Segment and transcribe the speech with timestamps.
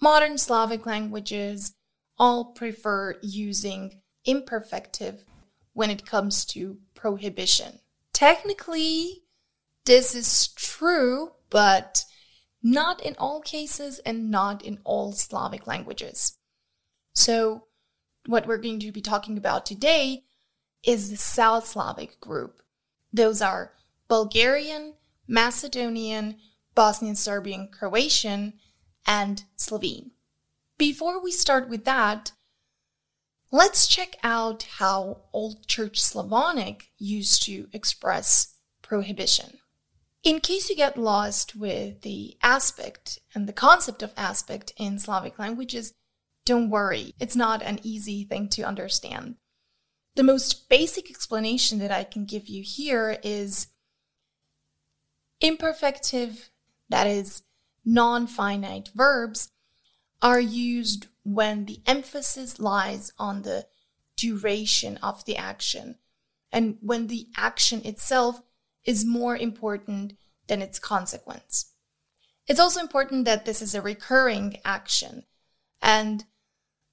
[0.00, 1.74] modern Slavic languages
[2.18, 5.24] all prefer using imperfective
[5.72, 7.80] when it comes to prohibition.
[8.12, 9.22] Technically,
[9.86, 12.04] this is true, but
[12.62, 16.36] not in all cases and not in all Slavic languages.
[17.14, 17.64] So,
[18.26, 20.24] what we're going to be talking about today
[20.84, 22.62] is the South Slavic group.
[23.12, 23.72] Those are
[24.08, 24.94] Bulgarian,
[25.26, 26.36] Macedonian,
[26.74, 28.54] Bosnian Serbian, Croatian,
[29.06, 30.12] and Slovene.
[30.78, 32.32] Before we start with that,
[33.50, 39.58] let's check out how Old Church Slavonic used to express prohibition.
[40.22, 45.38] In case you get lost with the aspect and the concept of aspect in Slavic
[45.38, 45.94] languages,
[46.44, 49.36] don't worry, it's not an easy thing to understand.
[50.16, 53.68] The most basic explanation that I can give you here is
[55.40, 56.50] imperfective
[56.90, 57.42] that is,
[57.84, 59.50] non finite verbs,
[60.22, 63.66] are used when the emphasis lies on the
[64.16, 65.96] duration of the action
[66.52, 68.42] and when the action itself
[68.84, 70.14] is more important
[70.46, 71.72] than its consequence.
[72.46, 75.24] It's also important that this is a recurring action
[75.80, 76.24] and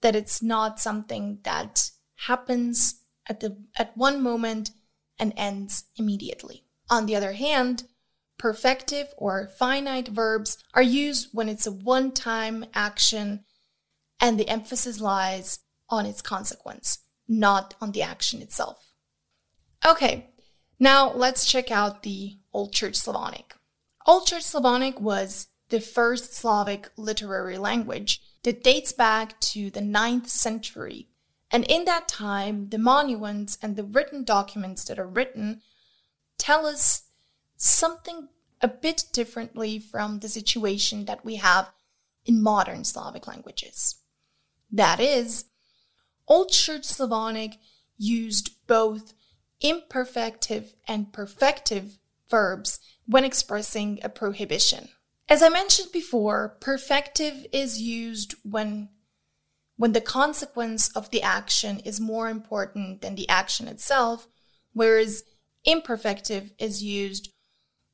[0.00, 1.90] that it's not something that
[2.26, 4.70] happens at the at one moment
[5.18, 6.64] and ends immediately.
[6.90, 7.84] On the other hand,
[8.42, 13.44] perfective or finite verbs are used when it's a one time action
[14.20, 16.98] and the emphasis lies on its consequence,
[17.28, 18.92] not on the action itself.
[19.86, 20.30] Okay,
[20.80, 23.54] now let's check out the Old Church Slavonic.
[24.06, 30.26] Old Church Slavonic was the first Slavic literary language that dates back to the 9th
[30.26, 31.06] century.
[31.52, 35.60] And in that time, the monuments and the written documents that are written
[36.38, 37.04] tell us
[37.56, 38.28] something
[38.62, 41.70] a bit differently from the situation that we have
[42.24, 43.96] in modern Slavic languages.
[44.70, 45.46] That is,
[46.28, 47.58] Old Church Slavonic
[47.98, 49.12] used both
[49.62, 54.88] imperfective and perfective verbs when expressing a prohibition.
[55.28, 58.88] As I mentioned before, perfective is used when
[59.76, 64.28] when the consequence of the action is more important than the action itself,
[64.74, 65.24] whereas
[65.66, 67.32] imperfective is used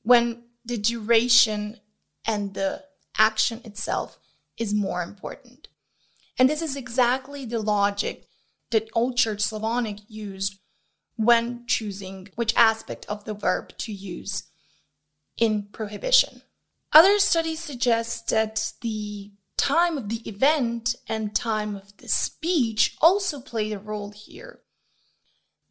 [0.03, 1.81] when the duration
[2.27, 2.84] and the
[3.17, 4.19] action itself
[4.59, 5.69] is more important.
[6.39, 8.27] And this is exactly the logic
[8.71, 10.61] that Old Church Slavonic used
[11.17, 14.45] when choosing which aspect of the verb to use
[15.37, 16.43] in prohibition.
[16.93, 23.41] Other studies suggest that the time of the event and time of the speech also
[23.41, 24.61] play a role here.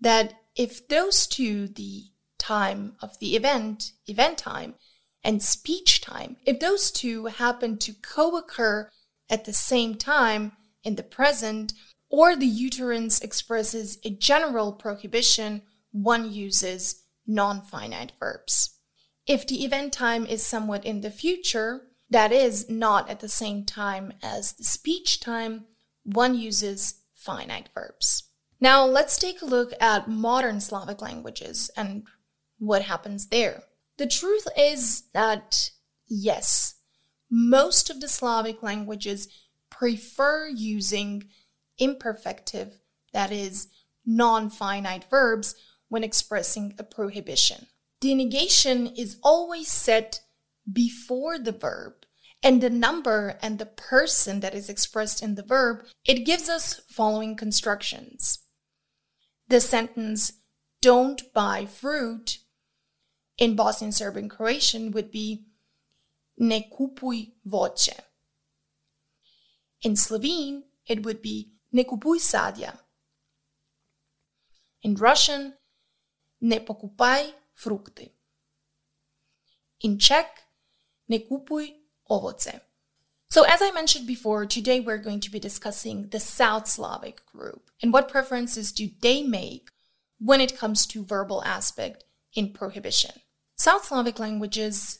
[0.01, 2.05] That if those two, the
[2.47, 4.75] time of the event, event time,
[5.21, 8.89] and speech time, if those two happen to co occur
[9.29, 11.73] at the same time in the present,
[12.09, 15.61] or the uterance expresses a general prohibition,
[15.91, 18.79] one uses non finite verbs.
[19.25, 23.65] If the event time is somewhat in the future, that is, not at the same
[23.65, 25.65] time as the speech time,
[26.05, 28.23] one uses finite verbs.
[28.61, 32.07] Now let's take a look at modern Slavic languages and
[32.59, 33.63] what happens there.
[33.97, 35.71] The truth is that,
[36.07, 36.75] yes,
[37.29, 39.27] most of the Slavic languages
[39.69, 41.23] prefer using
[41.79, 42.73] imperfective,
[43.13, 43.67] that is,
[44.05, 45.55] non finite verbs,
[45.89, 47.67] when expressing a prohibition.
[48.01, 50.21] The negation is always set
[50.71, 51.93] before the verb,
[52.43, 56.81] and the number and the person that is expressed in the verb, it gives us
[56.89, 58.39] following constructions.
[59.47, 60.33] The sentence,
[60.81, 62.39] don't buy fruit,
[63.37, 65.45] in Bosnian Serbian Croatian would be
[66.37, 67.99] ne kupuj voće.
[69.81, 72.77] In Slovene, it would be ne kupuj sadja.
[74.81, 75.53] In Russian,
[76.41, 78.11] ne pokupaj frukty.
[79.81, 80.43] In Czech,
[81.07, 81.73] ne kupuj
[82.09, 82.61] ovoce.
[83.29, 87.69] So, as I mentioned before, today we're going to be discussing the South Slavic group
[87.83, 89.69] and what preferences do they make
[90.19, 93.11] when it comes to verbal aspect in prohibition.
[93.57, 94.99] South Slavic languages,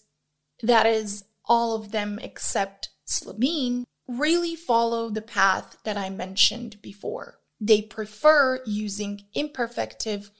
[0.63, 7.39] that is, all of them except Slovene, really follow the path that I mentioned before.
[7.61, 10.31] They prefer using imperfective,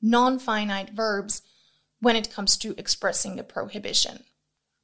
[0.00, 1.42] non finite verbs
[2.00, 4.24] when it comes to expressing a prohibition.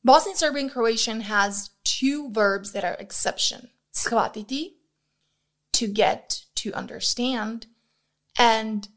[0.05, 3.71] Bosnian Serbian Croatian has two verbs that are exception.
[3.93, 4.75] Shvatiti,
[5.73, 7.67] to get, to understand,
[8.39, 8.89] and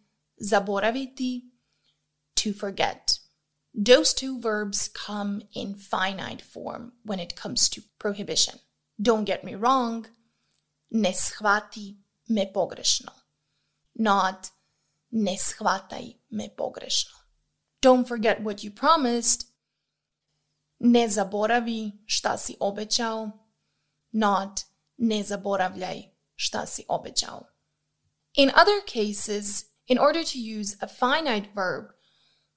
[0.43, 1.41] zaboraviti,
[2.35, 3.19] to forget.
[3.73, 8.59] Those two verbs come in finite form when it comes to prohibition.
[9.01, 10.07] Don't get me wrong,
[10.91, 11.97] ne shvati
[12.29, 13.11] me pogrešno,
[13.95, 14.51] not
[15.11, 17.15] ne shvataj me pogrešno.
[17.81, 19.45] Don't forget what you promised,
[20.79, 23.31] ne zaboravi šta si obećao,
[24.11, 24.59] not
[24.97, 26.03] ne zaboravljaj
[26.35, 27.45] šta si obećao.
[28.33, 31.85] In other cases, in order to use a finite verb,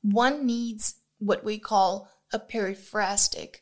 [0.03, 3.57] one needs what we call a periphrastic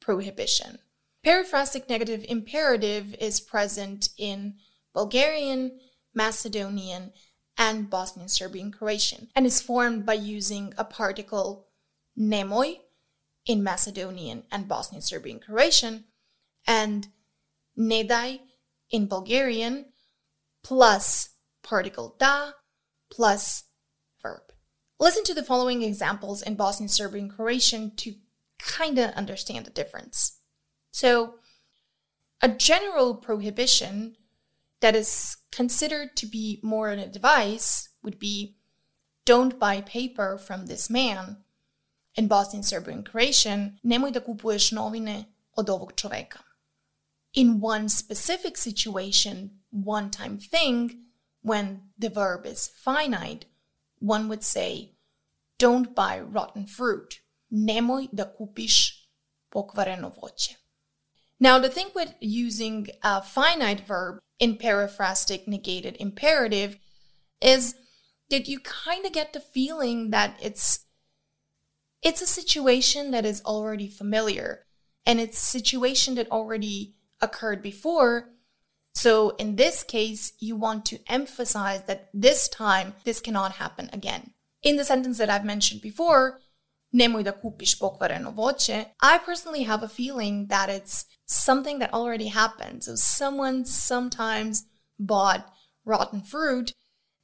[0.00, 0.78] prohibition.
[1.24, 4.54] Periphrastic negative imperative is present in
[4.94, 5.78] Bulgarian,
[6.14, 7.12] Macedonian,
[7.58, 11.66] and Bosnian Serbian Croatian and is formed by using a particle
[12.16, 12.78] nemoj
[13.46, 16.04] in Macedonian and Bosnian Serbian Croatian
[16.66, 17.08] and
[17.76, 18.40] nedaj
[18.90, 19.86] in Bulgarian
[20.62, 21.30] plus
[21.62, 22.52] particle da
[23.10, 23.64] plus.
[25.00, 28.14] Listen to the following examples in Bosnian Serbian Croatian to
[28.58, 30.40] kind of understand the difference.
[30.90, 31.34] So,
[32.40, 34.16] a general prohibition
[34.80, 38.56] that is considered to be more an advice would be
[39.24, 41.38] don't buy paper from this man.
[42.14, 46.40] In Bosnian Serbian Croatian, nemoj da kupuješ novine od ovog čoveka.
[47.34, 51.04] In one specific situation, one time thing,
[51.42, 53.44] when the verb is finite,
[54.00, 54.92] one would say,
[55.58, 57.20] don't buy rotten fruit.
[57.52, 59.08] Nemoj da kupiš
[59.50, 60.54] pokvareno voće.
[61.40, 66.78] Now, the thing with using a finite verb in periphrastic negated imperative
[67.40, 67.74] is
[68.30, 70.84] that you kind of get the feeling that it's
[72.02, 74.66] it's a situation that is already familiar
[75.06, 78.30] and it's a situation that already occurred before
[79.02, 79.12] so
[79.42, 84.22] in this case you want to emphasize that this time this cannot happen again
[84.62, 86.22] in the sentence that i've mentioned before
[86.92, 88.78] nemoj da kupiš pokvareno voće
[89.12, 90.96] i personally have a feeling that it's
[91.28, 92.82] something that already happened.
[92.84, 94.64] So someone sometimes
[94.98, 95.46] bought
[95.84, 96.72] rotten fruit,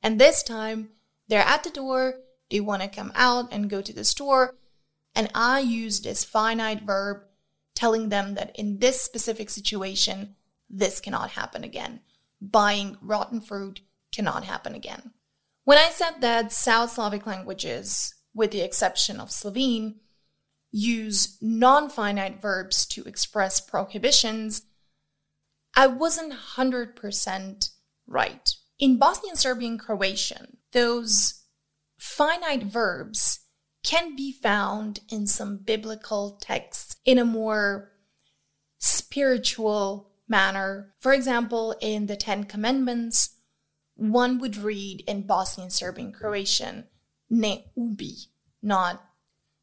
[0.03, 0.91] and this time
[1.29, 2.15] they're at the door,
[2.51, 4.55] they want to come out and go to the store,
[5.15, 7.23] and I use this finite verb
[7.75, 10.37] telling them that in this specific situation,
[10.75, 12.01] this cannot happen again.
[12.41, 13.81] Buying rotten fruit
[14.13, 15.13] cannot happen again.
[15.65, 20.01] When I said that South Slavic languages, with the exception of Slovene,
[20.71, 24.63] use non finite verbs to express prohibitions,
[25.75, 27.71] I wasn't 100%
[28.07, 28.55] right.
[28.79, 31.45] In Bosnian Serbian Croatian, those
[31.99, 33.41] finite verbs
[33.85, 37.93] can be found in some biblical texts in a more
[38.79, 40.95] spiritual manner.
[40.99, 43.37] For example, in the Ten Commandments,
[43.97, 46.85] one would read in Bosnian Serbian Croatian,
[47.31, 48.31] ne ubi,
[48.63, 49.05] not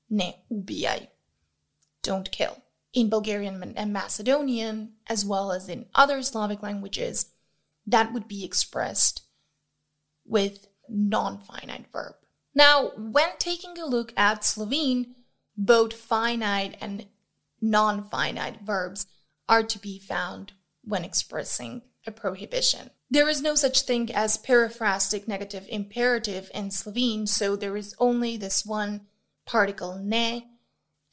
[0.09, 1.07] ne ubijaj,
[2.01, 2.63] don't kill.
[2.93, 7.31] In Bulgarian and Macedonian, as well as in other Slavic languages,
[7.87, 9.23] that would be expressed
[10.25, 12.15] with non finite verb.
[12.53, 15.15] Now, when taking a look at Slovene,
[15.57, 17.05] both finite and
[17.61, 19.05] non finite verbs
[19.51, 20.53] are to be found
[20.83, 22.89] when expressing a prohibition.
[23.09, 28.37] There is no such thing as periphrastic negative imperative in Slovene, so there is only
[28.37, 29.01] this one
[29.45, 30.47] particle ne,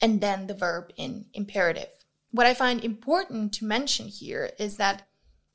[0.01, 1.89] and then the verb in imperative.
[2.31, 5.07] What I find important to mention here is that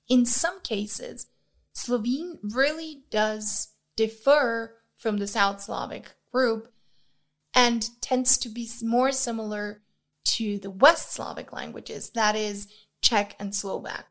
[0.07, 1.27] in some cases,
[1.73, 6.71] Slovene really does differ from the South Slavic group
[7.55, 9.81] and tends to be more similar
[10.25, 12.69] to the West Slavic languages, that is,
[13.01, 14.07] Czech and Slovak.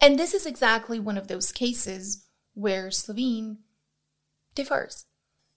[0.00, 3.58] And this is exactly one of those cases where Slovene
[4.54, 5.06] differs.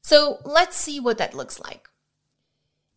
[0.03, 1.89] So let's see what that looks like.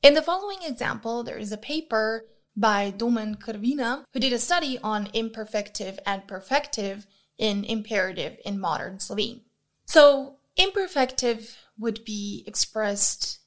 [0.03, 4.79] In the following example, there is a paper by Domen Krvina, who did a study
[4.83, 7.07] on imperfective and perfective
[7.39, 9.43] in imperative in modern Slovene.
[9.87, 13.39] So, imperfective would be expressed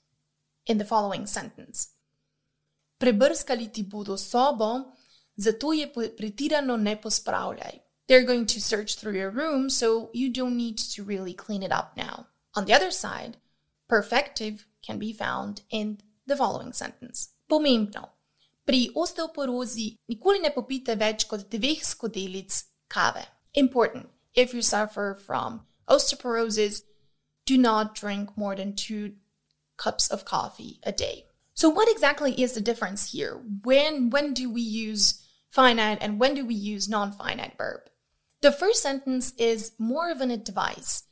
[0.66, 1.90] in the following sentence.
[3.02, 4.94] Prebrskali ti bodo sobo,
[5.36, 7.80] zato je pretirano ne pospravljaj.
[8.08, 11.72] They're going to search through your room, so you don't need to really clean it
[11.72, 12.28] up now.
[12.56, 13.38] On the other side,
[13.88, 17.30] perfective can be found in the following sentence.
[17.50, 18.10] Pomembno.
[18.66, 23.26] Pri osteoporozi nikoli ne popite več kot dveh skodelic kave.
[23.54, 24.10] Important.
[24.36, 26.84] If you suffer from osteoporosis,
[27.46, 29.14] do not drink more than two
[29.78, 31.31] cups of coffee a day.
[31.61, 33.41] So what exactly is the difference here?
[33.63, 37.81] When when do we use finite and when do we use non-finite verb?
[38.43, 41.05] The first sentence is more of an advice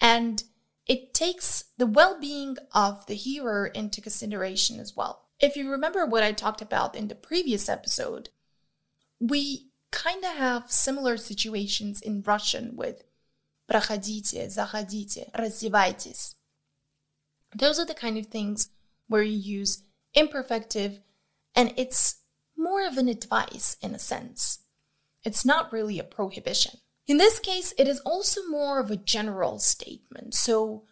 [0.00, 0.42] and
[0.86, 5.28] it takes the well-being of the hearer into consideration as well.
[5.40, 8.30] If you remember what I talked about in the previous episode,
[9.20, 13.04] we kind of have similar situations in Russian with
[13.70, 16.34] проходите, заходите, раздевайтесь.
[17.54, 18.68] Those are the kind of things
[19.06, 19.82] where you use
[20.15, 20.99] imperfective
[21.55, 22.21] and it's
[22.57, 24.59] more of an advice in a sense.
[25.23, 26.79] It's not really a prohibition.
[27.07, 30.33] In this case, it is also more of a general statement.
[30.35, 30.83] So,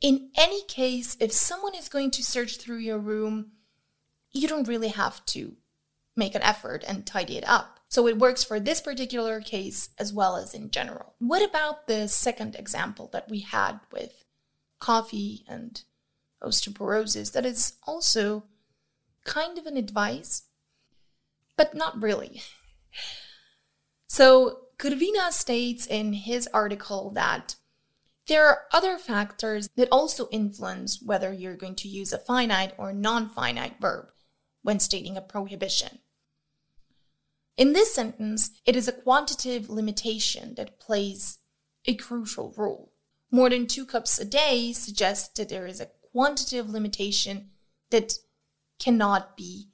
[0.00, 3.52] in any case, if someone is going to search through your room,
[4.32, 5.56] you don't really have to
[6.16, 7.80] make an effort and tidy it up.
[7.88, 11.14] So it works for this particular case as well as in general.
[11.18, 14.24] What about the second example that we had with
[14.80, 15.82] coffee and
[16.42, 17.32] osteoporosis?
[17.32, 18.44] That is also
[19.24, 20.44] kind of an advice,
[21.56, 22.42] but not really.
[24.12, 27.56] So Krvina states in his article that
[28.26, 32.92] there are other factors that also influence whether you're going to use a finite or
[32.92, 34.08] non finite verb
[34.60, 36.00] when stating a prohibition.
[37.56, 41.38] In this sentence, it is a quantitative limitation that plays
[41.86, 42.92] a crucial role.
[43.30, 47.48] More than two cups a day suggests that there is a quantitative limitation
[47.90, 48.12] that
[48.82, 49.68] cannot be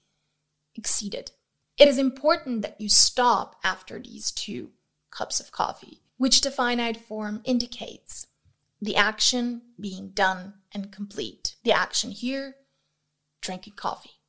[0.74, 1.30] exceeded.
[1.78, 4.70] It is important that you stop after these two
[5.10, 8.26] cups of coffee, which the finite form indicates
[8.80, 11.56] the action being done and complete.
[11.64, 12.56] The action here,
[13.40, 14.20] drinking coffee.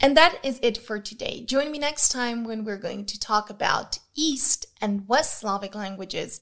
[0.00, 1.44] And that is it for today.
[1.44, 6.40] Join me next time when we're going to talk about East and West Slavic languages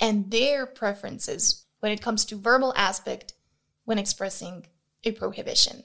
[0.00, 3.34] and their preferences when it comes to verbal aspect
[3.84, 4.66] when expressing
[5.04, 5.84] a prohibition.